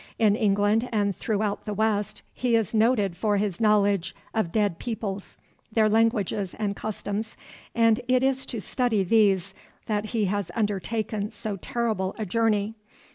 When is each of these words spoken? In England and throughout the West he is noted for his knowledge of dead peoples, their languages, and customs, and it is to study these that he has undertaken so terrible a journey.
In 0.17 0.35
England 0.35 0.89
and 0.91 1.15
throughout 1.15 1.65
the 1.65 1.75
West 1.75 2.23
he 2.33 2.55
is 2.55 2.73
noted 2.73 3.15
for 3.15 3.37
his 3.37 3.61
knowledge 3.61 4.15
of 4.33 4.51
dead 4.51 4.79
peoples, 4.79 5.37
their 5.71 5.87
languages, 5.87 6.55
and 6.57 6.75
customs, 6.75 7.37
and 7.75 8.01
it 8.07 8.23
is 8.23 8.47
to 8.47 8.59
study 8.59 9.03
these 9.03 9.53
that 9.85 10.05
he 10.05 10.25
has 10.25 10.49
undertaken 10.55 11.29
so 11.29 11.55
terrible 11.55 12.15
a 12.17 12.25
journey. 12.25 12.73